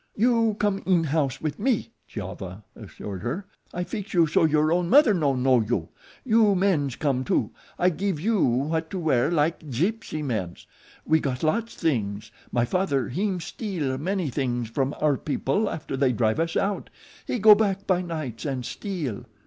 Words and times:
"You 0.15 0.55
come 0.59 0.81
in 0.87 1.03
house 1.03 1.39
with 1.39 1.59
me," 1.59 1.91
Giova 2.07 2.63
assured 2.75 3.21
her, 3.21 3.45
"I 3.71 3.83
feex 3.83 4.13
you 4.15 4.25
so 4.25 4.45
your 4.45 4.71
own 4.71 4.89
mother 4.89 5.13
no 5.13 5.35
know 5.35 5.61
you. 5.61 5.89
You 6.25 6.55
mens 6.55 6.95
come 6.95 7.23
too. 7.23 7.51
I 7.77 7.91
geeve 7.91 8.19
you 8.19 8.41
what 8.43 8.89
to 8.89 8.97
wear 8.99 9.29
like 9.29 9.59
Gypsy 9.69 10.23
mens. 10.23 10.65
We 11.05 11.19
got 11.19 11.43
lots 11.43 11.75
things. 11.75 12.31
My 12.51 12.65
father, 12.65 13.09
him 13.09 13.35
he 13.35 13.39
steal 13.41 13.95
many 13.99 14.31
things 14.31 14.69
from 14.71 14.95
our 14.99 15.17
people 15.17 15.69
after 15.69 15.95
they 15.95 16.13
drive 16.13 16.39
us 16.39 16.57
out. 16.57 16.89
He 17.27 17.37
go 17.37 17.53
back 17.53 17.85
by 17.85 18.01
nights 18.01 18.43
an' 18.47 18.63
steal." 18.63 19.25